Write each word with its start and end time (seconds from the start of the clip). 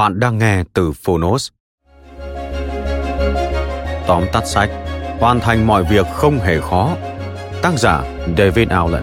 Bạn 0.00 0.20
đang 0.20 0.38
nghe 0.38 0.64
từ 0.72 0.92
Phonos. 0.92 1.50
Tóm 4.06 4.24
tắt 4.32 4.46
sách 4.46 4.70
Hoàn 5.18 5.40
thành 5.40 5.66
mọi 5.66 5.84
việc 5.84 6.06
không 6.14 6.38
hề 6.38 6.60
khó 6.60 6.96
Tác 7.62 7.78
giả 7.78 8.02
David 8.38 8.68
Allen 8.68 9.02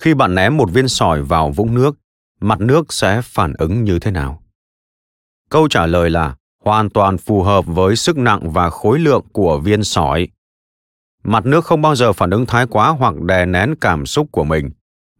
Khi 0.00 0.14
bạn 0.14 0.34
ném 0.34 0.56
một 0.56 0.70
viên 0.72 0.88
sỏi 0.88 1.22
vào 1.22 1.50
vũng 1.50 1.74
nước, 1.74 1.96
mặt 2.40 2.60
nước 2.60 2.92
sẽ 2.92 3.20
phản 3.24 3.54
ứng 3.58 3.84
như 3.84 3.98
thế 3.98 4.10
nào? 4.10 4.42
Câu 5.50 5.68
trả 5.68 5.86
lời 5.86 6.10
là 6.10 6.34
hoàn 6.64 6.90
toàn 6.90 7.18
phù 7.18 7.42
hợp 7.42 7.66
với 7.66 7.96
sức 7.96 8.16
nặng 8.16 8.50
và 8.52 8.70
khối 8.70 8.98
lượng 8.98 9.24
của 9.32 9.58
viên 9.58 9.84
sỏi. 9.84 10.28
Mặt 11.24 11.46
nước 11.46 11.64
không 11.64 11.82
bao 11.82 11.94
giờ 11.94 12.12
phản 12.12 12.30
ứng 12.30 12.46
thái 12.46 12.66
quá 12.66 12.88
hoặc 12.88 13.14
đè 13.20 13.46
nén 13.46 13.74
cảm 13.80 14.06
xúc 14.06 14.28
của 14.32 14.44
mình. 14.44 14.70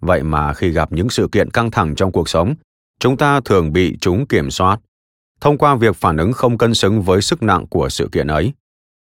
Vậy 0.00 0.22
mà 0.22 0.54
khi 0.54 0.70
gặp 0.70 0.92
những 0.92 1.10
sự 1.10 1.28
kiện 1.32 1.50
căng 1.50 1.70
thẳng 1.70 1.94
trong 1.94 2.12
cuộc 2.12 2.28
sống, 2.28 2.54
chúng 3.00 3.16
ta 3.16 3.40
thường 3.40 3.72
bị 3.72 3.96
chúng 4.00 4.26
kiểm 4.26 4.50
soát 4.50 4.80
thông 5.40 5.58
qua 5.58 5.74
việc 5.74 5.96
phản 5.96 6.16
ứng 6.16 6.32
không 6.32 6.58
cân 6.58 6.74
xứng 6.74 7.02
với 7.02 7.22
sức 7.22 7.42
nặng 7.42 7.66
của 7.66 7.88
sự 7.88 8.08
kiện 8.12 8.26
ấy. 8.26 8.52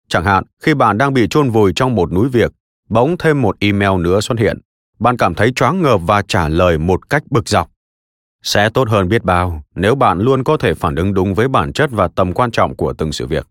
Chẳng 0.07 0.25
hạn, 0.25 0.43
khi 0.59 0.73
bạn 0.73 0.97
đang 0.97 1.13
bị 1.13 1.27
chôn 1.29 1.49
vùi 1.49 1.73
trong 1.75 1.95
một 1.95 2.11
núi 2.13 2.29
việc, 2.29 2.51
bỗng 2.89 3.17
thêm 3.17 3.41
một 3.41 3.55
email 3.59 4.01
nữa 4.01 4.21
xuất 4.21 4.39
hiện, 4.39 4.59
bạn 4.99 5.17
cảm 5.17 5.35
thấy 5.35 5.51
choáng 5.55 5.81
ngợp 5.81 5.97
và 5.97 6.21
trả 6.21 6.47
lời 6.47 6.77
một 6.77 7.09
cách 7.09 7.23
bực 7.29 7.49
dọc. 7.49 7.70
Sẽ 8.43 8.69
tốt 8.69 8.89
hơn 8.89 9.07
biết 9.07 9.23
bao 9.23 9.63
nếu 9.75 9.95
bạn 9.95 10.19
luôn 10.19 10.43
có 10.43 10.57
thể 10.57 10.73
phản 10.73 10.95
ứng 10.95 11.13
đúng 11.13 11.33
với 11.33 11.47
bản 11.47 11.73
chất 11.73 11.89
và 11.91 12.07
tầm 12.07 12.33
quan 12.33 12.51
trọng 12.51 12.75
của 12.75 12.93
từng 12.93 13.11
sự 13.11 13.27
việc. 13.27 13.47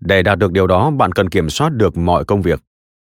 Để 0.00 0.22
đạt 0.22 0.38
được 0.38 0.52
điều 0.52 0.66
đó, 0.66 0.90
bạn 0.90 1.12
cần 1.12 1.28
kiểm 1.28 1.50
soát 1.50 1.68
được 1.68 1.96
mọi 1.96 2.24
công 2.24 2.42
việc. 2.42 2.60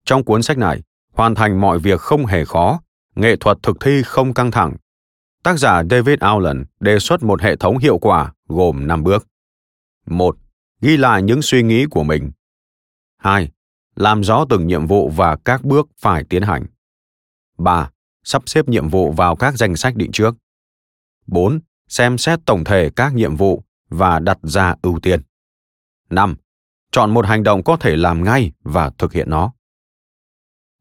Trong 0.05 0.25
cuốn 0.25 0.43
sách 0.43 0.59
này, 0.59 0.83
hoàn 1.13 1.35
thành 1.35 1.61
mọi 1.61 1.79
việc 1.79 2.01
không 2.01 2.27
hề 2.27 2.45
khó, 2.45 2.81
nghệ 3.15 3.37
thuật 3.37 3.59
thực 3.63 3.77
thi 3.81 4.03
không 4.03 4.35
căng 4.35 4.51
thẳng. 4.51 4.77
Tác 5.43 5.59
giả 5.59 5.83
David 5.91 6.19
Allen 6.21 6.65
đề 6.81 6.99
xuất 6.99 7.23
một 7.23 7.43
hệ 7.43 7.57
thống 7.57 7.79
hiệu 7.79 7.99
quả 7.99 8.33
gồm 8.49 8.87
5 8.87 9.05
bước. 9.05 9.27
1. 10.07 10.37
Ghi 10.81 10.97
lại 10.97 11.23
những 11.23 11.43
suy 11.43 11.63
nghĩ 11.63 11.87
của 11.91 12.03
mình. 12.05 12.31
2. 13.17 13.51
Làm 13.97 14.25
rõ 14.25 14.45
từng 14.51 14.67
nhiệm 14.67 14.87
vụ 14.87 15.09
và 15.09 15.37
các 15.45 15.65
bước 15.65 15.89
phải 15.99 16.25
tiến 16.25 16.43
hành. 16.43 16.67
3. 17.59 17.91
Sắp 18.25 18.43
xếp 18.47 18.69
nhiệm 18.69 18.89
vụ 18.89 19.13
vào 19.13 19.37
các 19.37 19.55
danh 19.57 19.77
sách 19.77 19.97
định 19.97 20.13
trước. 20.13 20.35
4. 21.29 21.61
Xem 21.89 22.19
xét 22.19 22.39
tổng 22.47 22.65
thể 22.65 22.91
các 22.97 23.15
nhiệm 23.15 23.37
vụ 23.37 23.63
và 23.89 24.19
đặt 24.19 24.39
ra 24.43 24.75
ưu 24.83 24.99
tiên. 25.01 25.21
5. 26.11 26.37
Chọn 26.93 27.15
một 27.15 27.27
hành 27.27 27.43
động 27.43 27.63
có 27.63 27.77
thể 27.77 27.97
làm 27.97 28.25
ngay 28.25 28.53
và 28.63 28.91
thực 28.99 29.13
hiện 29.13 29.31
nó. 29.31 29.53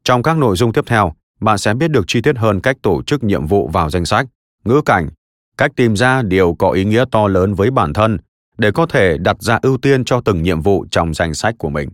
Trong 0.04 0.22
các 0.22 0.36
nội 0.36 0.56
dung 0.56 0.72
tiếp 0.72 0.84
theo, 0.86 1.12
bạn 1.40 1.58
sẽ 1.58 1.74
biết 1.74 1.90
được 1.90 2.04
chi 2.06 2.20
tiết 2.20 2.36
hơn 2.38 2.60
cách 2.60 2.76
tổ 2.82 3.02
chức 3.02 3.24
nhiệm 3.24 3.46
vụ 3.46 3.68
vào 3.68 3.90
danh 3.90 4.04
sách, 4.04 4.26
ngữ 4.64 4.80
cảnh, 4.84 5.08
cách 5.56 5.70
tìm 5.76 5.96
ra 5.96 6.22
điều 6.22 6.54
có 6.54 6.70
ý 6.70 6.84
nghĩa 6.84 7.04
to 7.10 7.28
lớn 7.28 7.54
với 7.54 7.70
bản 7.70 7.92
thân 7.92 8.18
để 8.58 8.70
có 8.70 8.86
thể 8.86 9.18
đặt 9.18 9.36
ra 9.42 9.58
ưu 9.62 9.78
tiên 9.78 10.04
cho 10.04 10.20
từng 10.24 10.42
nhiệm 10.42 10.60
vụ 10.60 10.86
trong 10.90 11.14
danh 11.14 11.34
sách 11.34 11.54
của 11.58 11.70
mình. 11.70 11.88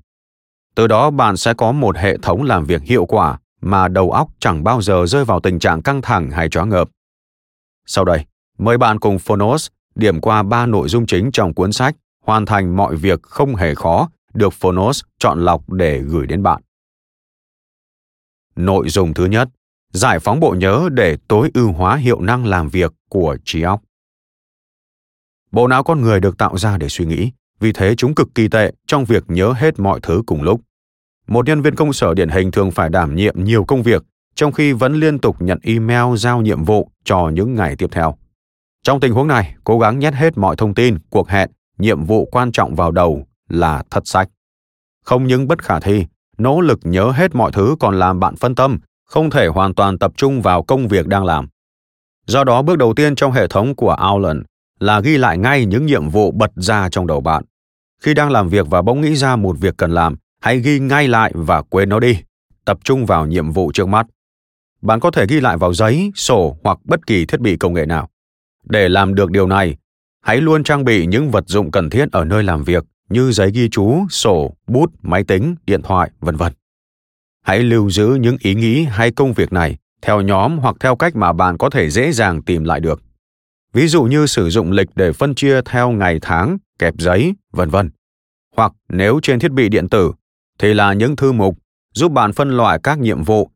Từ 0.74 0.86
đó 0.86 1.10
bạn 1.10 1.36
sẽ 1.36 1.54
có 1.54 1.72
một 1.72 1.96
hệ 1.96 2.18
thống 2.18 2.42
làm 2.42 2.64
việc 2.64 2.82
hiệu 2.82 3.06
quả 3.06 3.38
mà 3.60 3.88
đầu 3.88 4.10
óc 4.10 4.28
chẳng 4.38 4.64
bao 4.64 4.82
giờ 4.82 5.06
rơi 5.06 5.24
vào 5.24 5.40
tình 5.40 5.58
trạng 5.58 5.82
căng 5.82 6.02
thẳng 6.02 6.30
hay 6.30 6.48
choáng 6.48 6.68
ngợp. 6.68 6.88
Sau 7.86 8.04
đây, 8.04 8.24
Mời 8.58 8.78
bạn 8.78 8.98
cùng 8.98 9.18
Phonos 9.18 9.68
điểm 9.94 10.20
qua 10.20 10.42
ba 10.42 10.66
nội 10.66 10.88
dung 10.88 11.06
chính 11.06 11.30
trong 11.32 11.54
cuốn 11.54 11.72
sách 11.72 11.96
Hoàn 12.24 12.46
thành 12.46 12.76
mọi 12.76 12.96
việc 12.96 13.22
không 13.22 13.54
hề 13.54 13.74
khó 13.74 14.10
được 14.34 14.52
Phonos 14.52 15.02
chọn 15.18 15.44
lọc 15.44 15.72
để 15.72 15.98
gửi 15.98 16.26
đến 16.26 16.42
bạn. 16.42 16.62
Nội 18.56 18.88
dung 18.88 19.14
thứ 19.14 19.26
nhất, 19.26 19.48
giải 19.92 20.18
phóng 20.18 20.40
bộ 20.40 20.54
nhớ 20.58 20.88
để 20.92 21.16
tối 21.28 21.50
ưu 21.54 21.72
hóa 21.72 21.96
hiệu 21.96 22.20
năng 22.20 22.46
làm 22.46 22.68
việc 22.68 22.92
của 23.08 23.36
trí 23.44 23.62
óc. 23.62 23.82
Bộ 25.52 25.68
não 25.68 25.84
con 25.84 26.00
người 26.00 26.20
được 26.20 26.38
tạo 26.38 26.58
ra 26.58 26.78
để 26.78 26.88
suy 26.88 27.04
nghĩ, 27.04 27.30
vì 27.60 27.72
thế 27.72 27.94
chúng 27.96 28.14
cực 28.14 28.28
kỳ 28.34 28.48
tệ 28.48 28.72
trong 28.86 29.04
việc 29.04 29.24
nhớ 29.28 29.52
hết 29.56 29.78
mọi 29.78 30.00
thứ 30.02 30.22
cùng 30.26 30.42
lúc. 30.42 30.60
Một 31.26 31.46
nhân 31.46 31.62
viên 31.62 31.74
công 31.74 31.92
sở 31.92 32.14
điển 32.14 32.28
hình 32.28 32.50
thường 32.50 32.70
phải 32.70 32.88
đảm 32.88 33.16
nhiệm 33.16 33.44
nhiều 33.44 33.64
công 33.64 33.82
việc, 33.82 34.02
trong 34.34 34.52
khi 34.52 34.72
vẫn 34.72 34.94
liên 34.94 35.18
tục 35.18 35.36
nhận 35.42 35.58
email 35.62 36.16
giao 36.16 36.40
nhiệm 36.40 36.64
vụ 36.64 36.90
cho 37.04 37.30
những 37.34 37.54
ngày 37.54 37.76
tiếp 37.76 37.88
theo. 37.92 38.16
Trong 38.84 39.00
tình 39.00 39.12
huống 39.12 39.28
này, 39.28 39.54
cố 39.64 39.78
gắng 39.78 39.98
nhét 39.98 40.14
hết 40.14 40.38
mọi 40.38 40.56
thông 40.56 40.74
tin, 40.74 40.98
cuộc 41.10 41.28
hẹn, 41.28 41.50
nhiệm 41.78 42.04
vụ 42.04 42.28
quan 42.32 42.52
trọng 42.52 42.74
vào 42.74 42.90
đầu 42.90 43.26
là 43.48 43.82
thất 43.90 44.06
sách. 44.06 44.28
Không 45.04 45.26
những 45.26 45.48
bất 45.48 45.62
khả 45.62 45.80
thi, 45.80 46.06
nỗ 46.38 46.60
lực 46.60 46.80
nhớ 46.82 47.10
hết 47.10 47.34
mọi 47.34 47.52
thứ 47.52 47.76
còn 47.80 47.98
làm 47.98 48.20
bạn 48.20 48.36
phân 48.36 48.54
tâm, 48.54 48.78
không 49.06 49.30
thể 49.30 49.46
hoàn 49.46 49.74
toàn 49.74 49.98
tập 49.98 50.12
trung 50.16 50.42
vào 50.42 50.62
công 50.62 50.88
việc 50.88 51.06
đang 51.06 51.24
làm. 51.24 51.48
Do 52.26 52.44
đó, 52.44 52.62
bước 52.62 52.78
đầu 52.78 52.94
tiên 52.94 53.14
trong 53.14 53.32
hệ 53.32 53.48
thống 53.48 53.74
của 53.74 53.96
Outland 54.12 54.40
là 54.80 55.00
ghi 55.00 55.16
lại 55.16 55.38
ngay 55.38 55.64
những 55.64 55.86
nhiệm 55.86 56.08
vụ 56.08 56.32
bật 56.32 56.50
ra 56.56 56.88
trong 56.88 57.06
đầu 57.06 57.20
bạn. 57.20 57.44
Khi 58.02 58.14
đang 58.14 58.30
làm 58.30 58.48
việc 58.48 58.66
và 58.70 58.82
bỗng 58.82 59.00
nghĩ 59.00 59.16
ra 59.16 59.36
một 59.36 59.56
việc 59.60 59.74
cần 59.76 59.90
làm, 59.90 60.16
hãy 60.40 60.58
ghi 60.58 60.78
ngay 60.78 61.08
lại 61.08 61.32
và 61.34 61.62
quên 61.62 61.88
nó 61.88 62.00
đi. 62.00 62.18
Tập 62.64 62.78
trung 62.84 63.06
vào 63.06 63.26
nhiệm 63.26 63.50
vụ 63.50 63.72
trước 63.74 63.88
mắt. 63.88 64.06
Bạn 64.82 65.00
có 65.00 65.10
thể 65.10 65.26
ghi 65.28 65.40
lại 65.40 65.56
vào 65.56 65.74
giấy, 65.74 66.10
sổ 66.14 66.56
hoặc 66.64 66.78
bất 66.84 67.06
kỳ 67.06 67.26
thiết 67.26 67.40
bị 67.40 67.56
công 67.56 67.74
nghệ 67.74 67.86
nào. 67.86 68.08
Để 68.64 68.88
làm 68.88 69.14
được 69.14 69.30
điều 69.30 69.46
này, 69.46 69.76
hãy 70.22 70.40
luôn 70.40 70.64
trang 70.64 70.84
bị 70.84 71.06
những 71.06 71.30
vật 71.30 71.44
dụng 71.46 71.70
cần 71.70 71.90
thiết 71.90 72.12
ở 72.12 72.24
nơi 72.24 72.42
làm 72.42 72.64
việc 72.64 72.84
như 73.08 73.32
giấy 73.32 73.50
ghi 73.50 73.68
chú, 73.68 74.06
sổ, 74.10 74.56
bút, 74.66 74.92
máy 75.02 75.24
tính, 75.24 75.56
điện 75.66 75.82
thoại, 75.82 76.10
vân 76.20 76.36
vân. 76.36 76.52
Hãy 77.42 77.58
lưu 77.58 77.90
giữ 77.90 78.14
những 78.20 78.36
ý 78.40 78.54
nghĩ 78.54 78.84
hay 78.84 79.10
công 79.10 79.32
việc 79.32 79.52
này 79.52 79.76
theo 80.02 80.20
nhóm 80.20 80.58
hoặc 80.58 80.76
theo 80.80 80.96
cách 80.96 81.16
mà 81.16 81.32
bạn 81.32 81.58
có 81.58 81.70
thể 81.70 81.90
dễ 81.90 82.12
dàng 82.12 82.42
tìm 82.42 82.64
lại 82.64 82.80
được. 82.80 83.02
Ví 83.72 83.88
dụ 83.88 84.02
như 84.02 84.26
sử 84.26 84.50
dụng 84.50 84.72
lịch 84.72 84.88
để 84.94 85.12
phân 85.12 85.34
chia 85.34 85.60
theo 85.64 85.90
ngày 85.90 86.18
tháng, 86.22 86.58
kẹp 86.78 86.94
giấy, 86.98 87.34
vân 87.52 87.70
vân. 87.70 87.90
Hoặc 88.56 88.72
nếu 88.88 89.20
trên 89.22 89.38
thiết 89.40 89.52
bị 89.52 89.68
điện 89.68 89.88
tử 89.88 90.12
thì 90.58 90.74
là 90.74 90.92
những 90.92 91.16
thư 91.16 91.32
mục 91.32 91.58
giúp 91.94 92.12
bạn 92.12 92.32
phân 92.32 92.50
loại 92.50 92.78
các 92.82 92.98
nhiệm 92.98 93.22
vụ, 93.22 93.50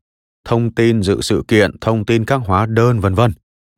thông 0.45 0.71
tin 0.71 1.03
dự 1.03 1.21
sự 1.21 1.43
kiện, 1.47 1.79
thông 1.81 2.05
tin 2.05 2.25
các 2.25 2.41
hóa 2.45 2.65
đơn 2.65 2.99
vân 2.99 3.13
vân 3.13 3.31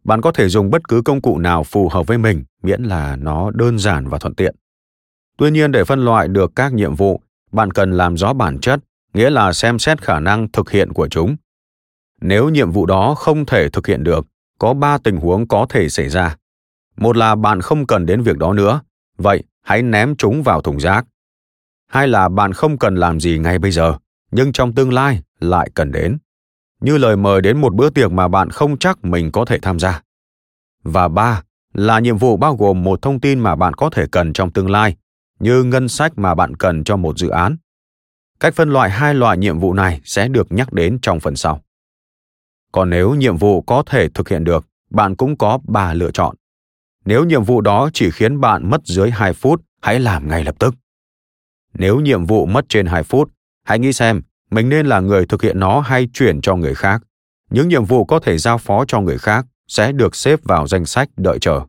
bạn 0.03 0.21
có 0.21 0.31
thể 0.31 0.49
dùng 0.49 0.69
bất 0.69 0.87
cứ 0.87 1.01
công 1.05 1.21
cụ 1.21 1.37
nào 1.37 1.63
phù 1.63 1.89
hợp 1.89 2.07
với 2.07 2.17
mình 2.17 2.43
miễn 2.63 2.83
là 2.83 3.15
nó 3.15 3.51
đơn 3.51 3.79
giản 3.79 4.07
và 4.07 4.17
thuận 4.19 4.35
tiện 4.35 4.55
tuy 5.37 5.51
nhiên 5.51 5.71
để 5.71 5.83
phân 5.83 6.05
loại 6.05 6.27
được 6.27 6.51
các 6.55 6.73
nhiệm 6.73 6.95
vụ 6.95 7.21
bạn 7.51 7.71
cần 7.71 7.91
làm 7.91 8.17
rõ 8.17 8.33
bản 8.33 8.59
chất 8.59 8.79
nghĩa 9.13 9.29
là 9.29 9.53
xem 9.53 9.79
xét 9.79 10.01
khả 10.01 10.19
năng 10.19 10.51
thực 10.51 10.71
hiện 10.71 10.93
của 10.93 11.07
chúng 11.07 11.35
nếu 12.21 12.49
nhiệm 12.49 12.71
vụ 12.71 12.85
đó 12.85 13.15
không 13.15 13.45
thể 13.45 13.69
thực 13.69 13.87
hiện 13.87 14.03
được 14.03 14.27
có 14.59 14.73
ba 14.73 14.97
tình 14.97 15.17
huống 15.17 15.47
có 15.47 15.65
thể 15.69 15.89
xảy 15.89 16.09
ra 16.09 16.35
một 16.97 17.17
là 17.17 17.35
bạn 17.35 17.61
không 17.61 17.87
cần 17.87 18.05
đến 18.05 18.21
việc 18.21 18.37
đó 18.37 18.53
nữa 18.53 18.81
vậy 19.17 19.43
hãy 19.61 19.83
ném 19.83 20.15
chúng 20.15 20.43
vào 20.43 20.61
thùng 20.61 20.79
rác. 20.79 21.05
hai 21.87 22.07
là 22.07 22.29
bạn 22.29 22.53
không 22.53 22.77
cần 22.77 22.95
làm 22.95 23.19
gì 23.19 23.37
ngay 23.37 23.59
bây 23.59 23.71
giờ, 23.71 23.97
nhưng 24.31 24.51
trong 24.51 24.75
tương 24.75 24.93
lai 24.93 25.21
lại 25.39 25.69
cần 25.73 25.91
đến. 25.91 26.17
Như 26.81 26.97
lời 26.97 27.17
mời 27.17 27.41
đến 27.41 27.61
một 27.61 27.75
bữa 27.75 27.89
tiệc 27.89 28.11
mà 28.11 28.27
bạn 28.27 28.49
không 28.49 28.77
chắc 28.77 29.05
mình 29.05 29.31
có 29.31 29.45
thể 29.45 29.57
tham 29.61 29.79
gia. 29.79 30.01
Và 30.83 31.07
ba, 31.07 31.43
là 31.73 31.99
nhiệm 31.99 32.17
vụ 32.17 32.37
bao 32.37 32.55
gồm 32.55 32.83
một 32.83 33.01
thông 33.01 33.19
tin 33.19 33.39
mà 33.39 33.55
bạn 33.55 33.73
có 33.73 33.89
thể 33.89 34.05
cần 34.11 34.33
trong 34.33 34.51
tương 34.51 34.69
lai, 34.69 34.95
như 35.39 35.63
ngân 35.63 35.87
sách 35.87 36.17
mà 36.17 36.35
bạn 36.35 36.55
cần 36.55 36.83
cho 36.83 36.97
một 36.97 37.17
dự 37.17 37.29
án. 37.29 37.57
Cách 38.39 38.53
phân 38.55 38.69
loại 38.69 38.89
hai 38.89 39.13
loại 39.13 39.37
nhiệm 39.37 39.59
vụ 39.59 39.73
này 39.73 40.01
sẽ 40.03 40.27
được 40.27 40.51
nhắc 40.51 40.73
đến 40.73 40.99
trong 41.01 41.19
phần 41.19 41.35
sau. 41.35 41.61
Còn 42.71 42.89
nếu 42.89 43.15
nhiệm 43.15 43.37
vụ 43.37 43.61
có 43.61 43.83
thể 43.85 44.09
thực 44.09 44.29
hiện 44.29 44.43
được, 44.43 44.67
bạn 44.89 45.15
cũng 45.15 45.37
có 45.37 45.59
ba 45.67 45.93
lựa 45.93 46.11
chọn. 46.11 46.35
Nếu 47.05 47.25
nhiệm 47.25 47.43
vụ 47.43 47.61
đó 47.61 47.89
chỉ 47.93 48.11
khiến 48.11 48.41
bạn 48.41 48.69
mất 48.69 48.81
dưới 48.85 49.11
2 49.11 49.33
phút, 49.33 49.61
hãy 49.81 49.99
làm 49.99 50.27
ngay 50.27 50.43
lập 50.43 50.55
tức. 50.59 50.75
Nếu 51.73 51.99
nhiệm 51.99 52.25
vụ 52.25 52.45
mất 52.45 52.65
trên 52.69 52.85
2 52.85 53.03
phút, 53.03 53.31
hãy 53.63 53.79
nghĩ 53.79 53.93
xem 53.93 54.21
mình 54.51 54.69
nên 54.69 54.85
là 54.85 54.99
người 54.99 55.25
thực 55.25 55.41
hiện 55.41 55.59
nó 55.59 55.79
hay 55.79 56.07
chuyển 56.13 56.41
cho 56.41 56.55
người 56.55 56.75
khác. 56.75 57.01
Những 57.49 57.67
nhiệm 57.67 57.85
vụ 57.85 58.05
có 58.05 58.19
thể 58.19 58.37
giao 58.37 58.57
phó 58.57 58.85
cho 58.85 59.01
người 59.01 59.17
khác 59.17 59.45
sẽ 59.67 59.91
được 59.91 60.15
xếp 60.15 60.39
vào 60.43 60.67
danh 60.67 60.85
sách 60.85 61.09
đợi 61.17 61.37
chờ. 61.41 61.61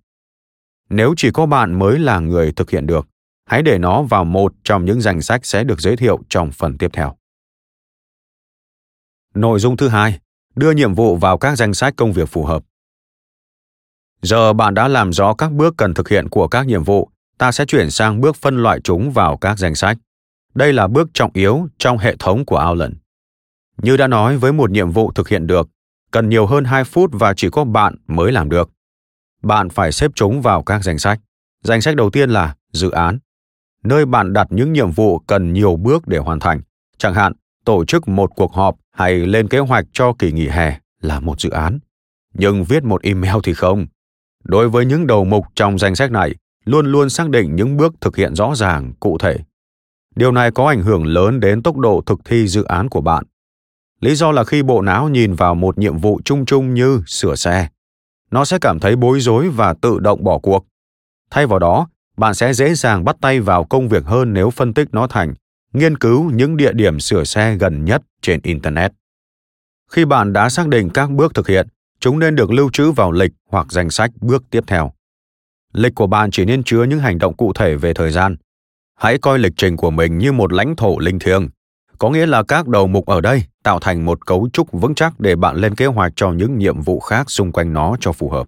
Nếu 0.91 1.15
chỉ 1.17 1.31
có 1.31 1.47
bạn 1.47 1.79
mới 1.79 1.99
là 1.99 2.19
người 2.19 2.53
thực 2.53 2.71
hiện 2.71 2.87
được, 2.87 3.09
hãy 3.45 3.63
để 3.63 3.79
nó 3.79 4.03
vào 4.03 4.25
một 4.25 4.53
trong 4.65 4.85
những 4.85 5.01
danh 5.01 5.23
sách 5.23 5.47
sẽ 5.47 5.65
được 5.65 5.81
giới 5.81 5.97
thiệu 5.97 6.19
trong 6.29 6.51
phần 6.51 6.79
tiếp 6.79 6.91
theo. 6.93 7.17
Nội 9.35 9.61
dung 9.61 9.77
thứ 9.77 9.89
hai, 9.89 10.19
đưa 10.55 10.71
nhiệm 10.71 10.95
vụ 10.95 11.17
vào 11.17 11.39
các 11.39 11.57
danh 11.57 11.75
sách 11.75 11.95
công 11.97 12.13
việc 12.13 12.29
phù 12.29 12.45
hợp. 12.45 12.63
Giờ 14.23 14.53
bạn 14.53 14.75
đã 14.75 14.89
làm 14.89 15.13
rõ 15.13 15.35
các 15.35 15.53
bước 15.53 15.75
cần 15.77 15.95
thực 15.95 16.09
hiện 16.09 16.29
của 16.29 16.49
các 16.49 16.67
nhiệm 16.67 16.85
vụ, 16.85 17.11
ta 17.39 17.53
sẽ 17.53 17.65
chuyển 17.65 17.91
sang 17.91 18.21
bước 18.21 18.37
phân 18.37 18.63
loại 18.63 18.81
chúng 18.85 19.11
vào 19.11 19.37
các 19.37 19.59
danh 19.59 19.75
sách. 19.75 19.99
Đây 20.55 20.73
là 20.73 20.89
bước 20.89 21.09
trọng 21.15 21.31
yếu 21.35 21.69
trong 21.79 21.99
hệ 21.99 22.17
thống 22.19 22.45
của 22.45 22.67
Outland. 22.71 22.95
Như 23.83 23.97
đã 23.97 24.07
nói 24.07 24.37
với 24.37 24.53
một 24.53 24.71
nhiệm 24.71 24.91
vụ 24.91 25.13
thực 25.13 25.29
hiện 25.29 25.47
được, 25.47 25.69
cần 26.11 26.29
nhiều 26.29 26.47
hơn 26.47 26.65
2 26.65 26.85
phút 26.85 27.11
và 27.13 27.35
chỉ 27.35 27.49
có 27.51 27.65
bạn 27.65 27.95
mới 28.07 28.33
làm 28.33 28.49
được. 28.49 28.71
Bạn 29.43 29.69
phải 29.69 29.93
xếp 29.93 30.11
chúng 30.15 30.43
vào 30.43 30.63
các 30.63 30.85
danh 30.85 30.99
sách. 30.99 31.21
Danh 31.65 31.81
sách 31.81 31.97
đầu 31.97 32.11
tiên 32.11 32.31
là 32.31 32.55
dự 32.73 32.91
án, 32.91 33.19
nơi 33.85 34.07
bạn 34.07 34.33
đặt 34.33 34.47
những 34.51 34.73
nhiệm 34.73 34.91
vụ 34.91 35.19
cần 35.19 35.53
nhiều 35.53 35.77
bước 35.77 36.09
để 36.09 36.19
hoàn 36.19 36.41
thành. 36.41 36.61
Chẳng 36.99 37.15
hạn, 37.15 37.33
tổ 37.65 37.85
chức 37.85 38.09
một 38.09 38.31
cuộc 38.37 38.53
họp 38.53 38.77
hay 38.93 39.15
lên 39.15 39.49
kế 39.49 39.59
hoạch 39.59 39.85
cho 39.93 40.13
kỳ 40.19 40.33
nghỉ 40.33 40.49
hè 40.49 40.79
là 41.01 41.21
một 41.21 41.41
dự 41.41 41.51
án. 41.51 41.79
Nhưng 42.35 42.65
viết 42.65 42.85
một 42.85 43.03
email 43.03 43.37
thì 43.45 43.55
không. 43.55 43.87
Đối 44.45 44.69
với 44.69 44.87
những 44.87 45.07
đầu 45.07 45.25
mục 45.25 45.47
trong 45.55 45.79
danh 45.79 45.97
sách 45.97 46.11
này, 46.11 46.35
luôn 46.65 46.93
luôn 46.93 47.11
xác 47.11 47.31
định 47.31 47.57
những 47.57 47.77
bước 47.77 47.95
thực 48.01 48.17
hiện 48.17 48.35
rõ 48.35 48.55
ràng, 48.55 48.93
cụ 49.01 49.19
thể. 49.19 49.39
Điều 50.15 50.33
này 50.33 50.51
có 50.51 50.69
ảnh 50.69 50.83
hưởng 50.83 51.07
lớn 51.07 51.41
đến 51.41 51.63
tốc 51.63 51.77
độ 51.77 52.03
thực 52.07 52.21
thi 52.25 52.47
dự 52.47 52.65
án 52.65 52.89
của 52.89 53.01
bạn. 53.01 53.25
Lý 54.01 54.15
do 54.15 54.33
là 54.33 54.45
khi 54.45 54.63
bộ 54.63 54.83
não 54.83 55.09
nhìn 55.09 55.35
vào 55.35 55.55
một 55.55 55.79
nhiệm 55.79 55.99
vụ 55.99 56.21
chung 56.25 56.47
chung 56.47 56.75
như 56.75 57.03
sửa 57.07 57.35
xe, 57.35 57.69
nó 58.31 58.45
sẽ 58.45 58.59
cảm 58.61 58.81
thấy 58.81 58.97
bối 58.97 59.21
rối 59.21 59.49
và 59.49 59.75
tự 59.75 59.99
động 59.99 60.25
bỏ 60.25 60.39
cuộc. 60.39 60.67
Thay 61.31 61.47
vào 61.47 61.59
đó, 61.59 61.89
bạn 62.17 62.35
sẽ 62.35 62.53
dễ 62.53 62.75
dàng 62.75 63.05
bắt 63.05 63.17
tay 63.21 63.41
vào 63.41 63.65
công 63.65 63.89
việc 63.89 64.05
hơn 64.05 64.33
nếu 64.33 64.51
phân 64.51 64.75
tích 64.75 64.89
nó 64.93 65.07
thành 65.07 65.35
nghiên 65.73 65.99
cứu 65.99 66.31
những 66.31 66.57
địa 66.57 66.73
điểm 66.73 67.01
sửa 67.01 67.25
xe 67.25 67.57
gần 67.57 67.85
nhất 67.85 68.03
trên 68.23 68.41
internet. 68.43 68.93
Khi 69.91 70.05
bạn 70.05 70.33
đã 70.33 70.49
xác 70.49 70.69
định 70.69 70.91
các 70.91 71.11
bước 71.11 71.35
thực 71.35 71.49
hiện, 71.49 71.69
chúng 72.01 72.19
nên 72.19 72.37
được 72.37 72.51
lưu 72.51 72.71
trữ 72.73 72.91
vào 72.91 73.13
lịch 73.13 73.33
hoặc 73.49 73.67
danh 73.73 73.91
sách 73.91 74.11
bước 74.21 74.45
tiếp 74.51 74.65
theo. 74.67 74.93
Lịch 75.73 75.95
của 75.95 76.07
bạn 76.07 76.31
chỉ 76.31 76.45
nên 76.45 76.63
chứa 76.63 76.85
những 76.85 77.01
hành 77.01 77.19
động 77.19 77.37
cụ 77.37 77.53
thể 77.53 77.77
về 77.77 77.95
thời 77.95 78.11
gian. 78.11 78.37
Hãy 79.03 79.19
coi 79.19 79.39
lịch 79.39 79.53
trình 79.57 79.77
của 79.77 79.91
mình 79.91 80.19
như 80.19 80.33
một 80.33 80.53
lãnh 80.53 80.77
thổ 80.77 80.99
linh 80.99 81.19
thiêng, 81.19 81.49
có 81.99 82.11
nghĩa 82.11 82.27
là 82.27 82.43
các 82.43 82.69
đầu 82.69 82.87
mục 82.87 83.07
ở 83.07 83.21
đây 83.21 83.45
tạo 83.63 83.79
thành 83.81 84.05
một 84.05 84.27
cấu 84.27 84.49
trúc 84.53 84.73
vững 84.73 84.95
chắc 84.95 85.21
để 85.21 85.37
bạn 85.37 85.57
lên 85.57 85.75
kế 85.75 85.87
hoạch 85.87 86.13
cho 86.17 86.33
những 86.33 86.59
nhiệm 86.59 86.81
vụ 86.81 87.01
khác 87.01 87.31
xung 87.31 87.53
quanh 87.53 87.73
nó 87.73 87.97
cho 88.01 88.13
phù 88.13 88.31
hợp. 88.31 88.47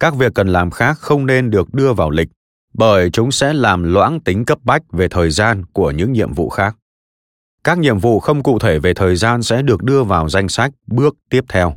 Các 0.00 0.14
việc 0.14 0.34
cần 0.34 0.48
làm 0.48 0.70
khác 0.70 0.98
không 0.98 1.26
nên 1.26 1.50
được 1.50 1.74
đưa 1.74 1.92
vào 1.92 2.10
lịch, 2.10 2.28
bởi 2.74 3.10
chúng 3.10 3.32
sẽ 3.32 3.52
làm 3.52 3.82
loãng 3.82 4.20
tính 4.20 4.44
cấp 4.44 4.58
bách 4.64 4.82
về 4.92 5.08
thời 5.08 5.30
gian 5.30 5.64
của 5.72 5.90
những 5.90 6.12
nhiệm 6.12 6.32
vụ 6.32 6.48
khác. 6.48 6.76
Các 7.64 7.78
nhiệm 7.78 7.98
vụ 7.98 8.20
không 8.20 8.42
cụ 8.42 8.58
thể 8.58 8.78
về 8.78 8.94
thời 8.94 9.16
gian 9.16 9.42
sẽ 9.42 9.62
được 9.62 9.82
đưa 9.82 10.04
vào 10.04 10.28
danh 10.28 10.48
sách 10.48 10.70
bước 10.86 11.16
tiếp 11.30 11.44
theo. 11.48 11.74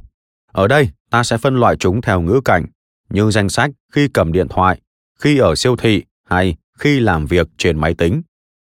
Ở 0.52 0.68
đây, 0.68 0.90
ta 1.10 1.24
sẽ 1.24 1.38
phân 1.38 1.56
loại 1.56 1.75
chúng 1.75 2.02
theo 2.02 2.22
ngữ 2.22 2.42
cảnh, 2.46 2.66
như 3.10 3.32
danh 3.32 3.50
sách 3.50 3.72
khi 3.92 4.08
cầm 4.08 4.32
điện 4.32 4.48
thoại, 4.48 4.82
khi 5.20 5.38
ở 5.38 5.56
siêu 5.56 5.75
thị 5.75 6.04
hay 6.30 6.56
khi 6.80 7.00
làm 7.00 7.26
việc 7.26 7.48
trên 7.58 7.80
máy 7.80 7.94
tính. 7.94 8.22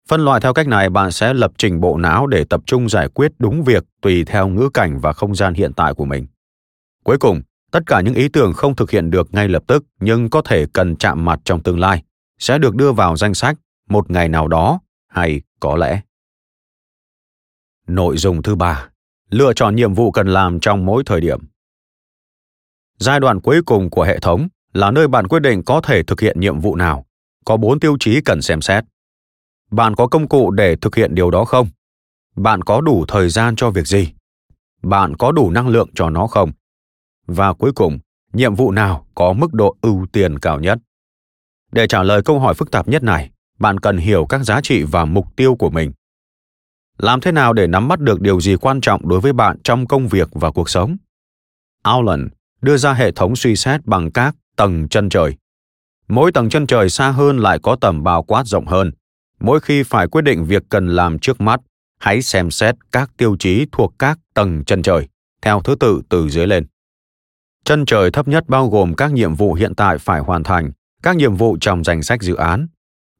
Phân 0.10 0.25
loại 0.25 0.42
theo 0.42 0.54
cách 0.54 0.68
này 0.68 0.90
bạn 0.90 1.12
sẽ 1.12 1.34
lập 1.34 1.51
trình 1.57 1.81
bộ 1.81 1.98
não 1.98 2.28
để 2.28 2.46
tập 2.46 2.62
trung 2.66 2.90
giải 2.90 3.07
quyết 3.07 3.31
đúng 3.40 3.63
việc 3.63 3.84
tùy 4.01 4.24
theo 4.25 4.48
ngữ 4.48 4.69
cảnh 4.74 5.00
và 5.00 5.13
không 5.13 5.36
gian 5.36 5.54
hiện 5.54 5.74
tại 5.74 5.94
của 5.94 6.06
mình. 6.06 6.28
Cuối 7.04 7.18
cùng, 7.18 7.42
tất 7.72 7.80
cả 7.86 8.01
những 8.01 8.13
ý 8.13 8.30
tưởng 8.30 8.54
không 8.54 8.75
thực 8.75 8.92
hiện 8.92 9.12
được 9.12 9.34
ngay 9.34 9.48
lập 9.48 9.63
tức 9.68 9.86
nhưng 10.00 10.30
có 10.30 10.42
thể 10.42 10.66
cần 10.74 10.96
chạm 10.96 11.25
mặt 11.25 11.40
trong 11.44 11.63
tương 11.63 11.80
lai 11.80 12.04
sẽ 12.40 12.57
được 12.57 12.75
đưa 12.75 12.92
vào 12.92 13.16
danh 13.16 13.34
sách 13.34 13.57
một 13.90 14.12
ngày 14.12 14.30
nào 14.30 14.48
đó 14.48 14.80
hay 15.07 15.42
có 15.60 15.75
lẽ. 15.75 16.02
Nội 17.88 18.18
dung 18.18 18.44
thứ 18.44 18.56
ba, 18.56 18.90
lựa 19.30 19.54
chọn 19.54 19.75
nhiệm 19.75 19.94
vụ 19.94 20.12
cần 20.12 20.28
làm 20.28 20.60
trong 20.60 20.86
mỗi 20.86 21.04
thời 21.06 21.22
điểm. 21.22 21.40
Giai 23.00 23.19
đoạn 23.19 23.40
cuối 23.40 23.62
cùng 23.66 23.90
của 23.90 24.04
hệ 24.04 24.19
thống 24.19 24.48
là 24.74 24.92
nơi 24.92 25.07
bạn 25.07 25.28
quyết 25.28 25.40
định 25.40 25.63
có 25.66 25.81
thể 25.81 26.04
thực 26.04 26.22
hiện 26.22 26.40
nhiệm 26.40 26.60
vụ 26.60 26.75
nào. 26.75 27.06
Có 27.50 27.57
bốn 27.57 27.80
tiêu 27.80 27.98
chí 28.00 28.22
cần 28.22 28.42
xem 28.42 28.62
xét. 28.62 28.84
Bạn 29.72 29.96
có 29.96 30.07
công 30.07 30.28
cụ 30.28 30.51
để 30.51 30.75
thực 30.75 30.96
hiện 30.96 31.16
điều 31.16 31.31
đó 31.31 31.46
không? 31.46 31.69
Bạn 32.36 32.62
có 32.62 32.81
đủ 32.81 33.06
thời 33.07 33.30
gian 33.30 33.56
cho 33.56 33.69
việc 33.69 33.88
gì? 33.88 34.13
Bạn 34.84 35.16
có 35.16 35.31
đủ 35.31 35.51
năng 35.51 35.68
lượng 35.68 35.90
cho 35.96 36.10
nó 36.10 36.28
không? 36.28 36.51
Và 37.28 37.54
cuối 37.54 37.72
cùng, 37.72 38.00
nhiệm 38.34 38.56
vụ 38.56 38.72
nào 38.72 39.06
có 39.16 39.34
mức 39.34 39.54
độ 39.54 39.75
ưu 39.81 40.06
tiên 40.12 40.40
cao 40.40 40.60
nhất? 40.60 40.78
Để 41.72 41.88
trả 41.88 42.04
lời 42.04 42.22
câu 42.25 42.40
hỏi 42.40 42.54
phức 42.54 42.72
tạp 42.72 42.88
nhất 42.88 43.04
này, 43.04 43.30
bạn 43.60 43.80
cần 43.80 43.98
hiểu 43.98 44.25
các 44.25 44.44
giá 44.44 44.62
trị 44.62 44.84
và 44.84 45.06
mục 45.06 45.36
tiêu 45.36 45.56
của 45.56 45.69
mình. 45.69 45.92
Làm 46.98 47.22
thế 47.22 47.31
nào 47.31 47.54
để 47.54 47.68
nắm 47.68 47.88
bắt 47.88 48.00
được 48.00 48.22
điều 48.22 48.42
gì 48.42 48.56
quan 48.56 48.81
trọng 48.81 49.07
đối 49.07 49.19
với 49.19 49.34
bạn 49.34 49.57
trong 49.63 49.88
công 49.88 50.07
việc 50.07 50.28
và 50.31 50.52
cuộc 50.52 50.69
sống? 50.69 50.98
Allen 51.84 52.30
đưa 52.62 52.78
ra 52.78 52.94
hệ 52.94 53.12
thống 53.12 53.35
suy 53.35 53.56
xét 53.56 53.85
bằng 53.85 54.12
các 54.12 54.35
tầng 54.56 54.88
chân 54.90 55.09
trời. 55.09 55.35
Mỗi 56.09 56.31
tầng 56.31 56.49
chân 56.49 56.68
trời 56.68 56.89
xa 56.89 57.11
hơn 57.11 57.37
lại 57.37 57.59
có 57.63 57.75
tầm 57.81 58.04
bao 58.04 58.23
quát 58.23 58.47
rộng 58.47 58.68
hơn. 58.68 58.92
Mỗi 59.39 59.59
khi 59.59 59.83
phải 59.83 60.07
quyết 60.07 60.21
định 60.21 60.45
việc 60.45 60.63
cần 60.69 60.87
làm 60.87 61.19
trước 61.19 61.42
mắt, 61.42 61.61
hãy 61.99 62.21
xem 62.21 62.51
xét 62.51 62.75
các 62.92 63.11
tiêu 63.18 63.35
chí 63.39 63.66
thuộc 63.71 63.94
các 63.99 64.19
tầng 64.33 64.63
chân 64.66 64.81
trời, 64.81 65.07
theo 65.42 65.61
thứ 65.61 65.75
tự 65.75 66.01
từ 66.09 66.30
dưới 66.30 66.47
lên. 66.47 66.66
Chân 67.66 67.85
trời 67.85 68.11
thấp 68.11 68.28
nhất 68.28 68.44
bao 68.47 68.69
gồm 68.69 68.94
các 68.94 69.11
nhiệm 69.13 69.35
vụ 69.35 69.54
hiện 69.54 69.75
tại 69.75 69.97
phải 69.97 70.19
hoàn 70.19 70.44
thành, 70.44 70.71
các 71.04 71.16
nhiệm 71.16 71.35
vụ 71.35 71.57
trong 71.61 71.83
danh 71.83 72.04
sách 72.04 72.21
dự 72.21 72.35
án. 72.35 72.68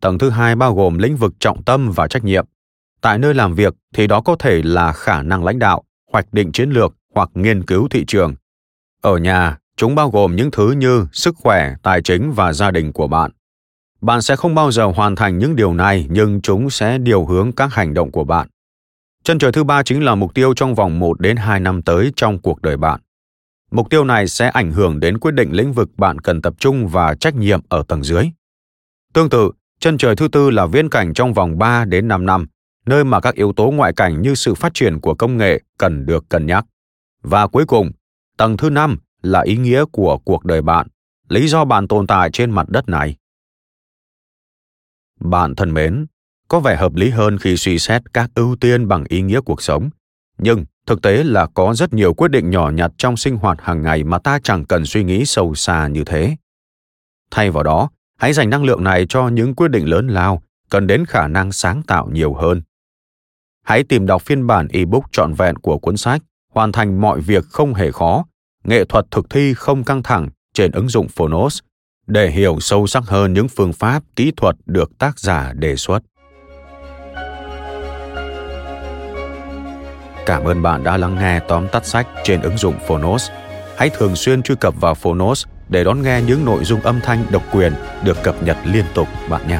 Tầng 0.01 0.17
thứ 0.17 0.29
hai 0.29 0.55
bao 0.55 0.75
gồm 0.75 0.98
lĩnh 0.98 1.17
vực 1.17 1.34
trọng 1.39 1.63
tâm 1.63 1.91
và 1.91 2.08
trách 2.08 2.24
nhiệm. 2.24 2.46
Tại 3.01 3.19
nơi 3.19 3.34
làm 3.34 3.55
việc 3.55 3.74
thì 3.96 4.08
đó 4.08 4.22
có 4.22 4.36
thể 4.39 4.62
là 4.63 4.93
khả 4.93 5.22
năng 5.22 5.43
lãnh 5.43 5.60
đạo, 5.60 5.84
hoạch 6.12 6.34
định 6.34 6.51
chiến 6.51 6.69
lược 6.69 6.96
hoặc 7.15 7.29
nghiên 7.34 7.63
cứu 7.63 7.88
thị 7.91 8.05
trường. 8.08 8.36
Ở 9.01 9.17
nhà, 9.17 9.58
chúng 9.79 9.95
bao 9.95 10.09
gồm 10.09 10.36
những 10.36 10.51
thứ 10.51 10.71
như 10.71 11.05
sức 11.12 11.36
khỏe, 11.38 11.75
tài 11.83 12.01
chính 12.01 12.31
và 12.31 12.53
gia 12.53 12.71
đình 12.71 12.93
của 12.93 13.07
bạn. 13.07 13.31
Bạn 14.01 14.21
sẽ 14.21 14.36
không 14.36 14.55
bao 14.55 14.71
giờ 14.71 14.86
hoàn 14.86 15.15
thành 15.15 15.38
những 15.38 15.55
điều 15.55 15.74
này 15.74 16.07
nhưng 16.09 16.41
chúng 16.41 16.69
sẽ 16.69 16.98
điều 16.98 17.25
hướng 17.25 17.51
các 17.51 17.74
hành 17.74 17.93
động 17.93 18.12
của 18.12 18.24
bạn. 18.24 18.48
Chân 19.24 19.39
trời 19.39 19.51
thứ 19.51 19.63
ba 19.63 19.83
chính 19.83 20.03
là 20.03 20.15
mục 20.15 20.33
tiêu 20.33 20.53
trong 20.53 20.75
vòng 20.75 21.00
1 21.00 21.19
đến 21.19 21.38
2 21.38 21.59
năm 21.59 21.81
tới 21.81 22.12
trong 22.15 22.39
cuộc 22.41 22.62
đời 22.62 22.77
bạn. 22.77 23.00
Mục 23.71 23.89
tiêu 23.89 24.03
này 24.03 24.27
sẽ 24.27 24.50
ảnh 24.50 24.71
hưởng 24.71 25.00
đến 25.00 25.19
quyết 25.19 25.31
định 25.31 25.51
lĩnh 25.51 25.74
vực 25.74 25.89
bạn 25.98 26.19
cần 26.19 26.41
tập 26.41 26.53
trung 26.59 26.88
và 26.88 27.15
trách 27.15 27.36
nhiệm 27.36 27.62
ở 27.69 27.83
tầng 27.88 28.03
dưới. 28.03 28.25
Tương 29.13 29.29
tự, 29.29 29.51
chân 29.79 29.98
trời 29.98 30.15
thứ 30.15 30.27
tư 30.27 30.50
là 30.50 30.65
viễn 30.65 30.89
cảnh 30.89 31.13
trong 31.13 31.33
vòng 31.33 31.57
3 31.57 31.86
đến 31.86 32.07
5 32.07 32.25
năm, 32.25 32.48
nơi 32.86 33.03
mà 33.03 33.19
các 33.19 33.36
yếu 33.36 33.53
tố 33.53 33.71
ngoại 33.71 33.93
cảnh 33.93 34.21
như 34.21 34.36
sự 34.36 34.55
phát 34.55 34.74
triển 34.74 35.00
của 35.00 35.13
công 35.13 35.38
nghệ 35.38 35.62
cần 35.77 36.05
được 36.05 36.29
cân 36.29 36.45
nhắc. 36.45 36.65
Và 37.24 37.48
cuối 37.48 37.65
cùng, 37.65 37.91
tầng 38.38 38.57
thứ 38.57 38.69
năm 38.69 38.98
là 39.22 39.42
ý 39.42 39.58
nghĩa 39.58 39.86
của 39.92 40.18
cuộc 40.26 40.46
đời 40.46 40.62
bạn, 40.62 40.88
lý 41.30 41.48
do 41.48 41.66
bạn 41.66 41.88
tồn 41.88 42.08
tại 42.08 42.30
trên 42.34 42.52
mặt 42.52 42.70
đất 42.70 42.90
này. 42.90 43.16
Bạn 45.20 45.56
thân 45.56 45.74
mến, 45.74 46.06
có 46.48 46.60
vẻ 46.60 46.76
hợp 46.76 46.96
lý 46.96 47.10
hơn 47.10 47.38
khi 47.38 47.58
suy 47.58 47.80
xét 47.80 48.14
các 48.14 48.32
ưu 48.36 48.56
tiên 48.56 48.88
bằng 48.88 49.04
ý 49.10 49.22
nghĩa 49.22 49.42
cuộc 49.42 49.62
sống, 49.62 49.90
nhưng 50.38 50.66
thực 50.86 51.02
tế 51.02 51.24
là 51.24 51.48
có 51.54 51.74
rất 51.74 51.94
nhiều 51.94 52.14
quyết 52.14 52.32
định 52.32 52.50
nhỏ 52.50 52.70
nhặt 52.70 52.92
trong 52.98 53.18
sinh 53.18 53.38
hoạt 53.38 53.62
hàng 53.62 53.82
ngày 53.82 54.04
mà 54.04 54.20
ta 54.20 54.40
chẳng 54.44 54.66
cần 54.66 54.86
suy 54.86 55.04
nghĩ 55.04 55.26
sâu 55.26 55.56
xa 55.56 55.88
như 55.88 56.04
thế. 56.04 56.36
Thay 57.32 57.52
vào 57.52 57.64
đó 57.64 57.90
hãy 58.18 58.34
dành 58.34 58.50
năng 58.50 58.64
lượng 58.64 58.84
này 58.84 59.06
cho 59.10 59.28
những 59.28 59.56
quyết 59.56 59.72
định 59.72 59.90
lớn 59.90 60.08
lao 60.08 60.42
cần 60.70 60.88
đến 60.88 61.06
khả 61.06 61.28
năng 61.28 61.52
sáng 61.52 61.84
tạo 61.84 62.10
nhiều 62.10 62.34
hơn. 62.34 62.62
Hãy 63.64 63.84
tìm 63.84 64.06
đọc 64.06 64.22
phiên 64.22 64.48
bản 64.48 64.68
ebook 64.68 65.12
trọn 65.12 65.34
vẹn 65.34 65.56
của 65.56 65.78
cuốn 65.78 65.98
sách 65.98 66.22
hoàn 66.50 66.72
thành 66.72 67.02
mọi 67.02 67.22
việc 67.22 67.46
không 67.46 67.74
hề 67.74 67.92
khó 67.92 68.26
nghệ 68.70 68.86
thuật 68.86 69.06
thực 69.12 69.30
thi 69.30 69.54
không 69.54 69.84
căng 69.84 70.04
thẳng 70.04 70.30
trên 70.54 70.72
ứng 70.72 70.90
dụng 70.90 71.08
phonos 71.08 71.60
để 72.08 72.30
hiểu 72.30 72.58
sâu 72.60 72.88
sắc 72.88 73.04
hơn 73.08 73.34
những 73.34 73.48
phương 73.48 73.74
pháp 73.74 74.04
kỹ 74.16 74.32
thuật 74.38 74.56
được 74.66 74.98
tác 74.98 75.20
giả 75.20 75.54
đề 75.54 75.76
xuất. 75.76 76.00
Cảm 80.26 80.44
ơn 80.44 80.62
bạn 80.62 80.84
đã 80.84 80.98
lắng 80.98 81.16
nghe 81.16 81.40
tóm 81.48 81.68
tắt 81.68 81.86
sách 81.86 82.08
trên 82.24 82.42
ứng 82.42 82.58
dụng 82.58 82.76
phonos. 82.88 83.30
Hãy 83.78 83.90
thường 83.90 84.16
xuyên 84.16 84.42
truy 84.42 84.56
cập 84.56 84.82
vào 84.82 84.96
phonos 84.96 85.46
để 85.70 85.84
đón 85.84 86.02
nghe 86.02 86.22
những 86.28 86.46
nội 86.46 86.64
dung 86.64 86.82
âm 86.82 87.00
thanh 87.04 87.26
độc 87.32 87.44
quyền 87.52 87.74
được 88.04 88.18
cập 88.24 88.44
nhật 88.44 88.58
liên 88.66 88.86
tục 88.94 89.08
bạn 89.30 89.48
nhé. 89.48 89.60